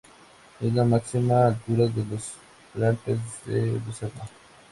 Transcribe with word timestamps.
Es 0.59 0.73
la 0.73 0.83
máxima 0.83 1.45
altura 1.45 1.85
de 1.85 2.03
los 2.05 2.33
Prealpes 2.73 3.19
de 3.45 3.79
Lucerna. 3.85 4.23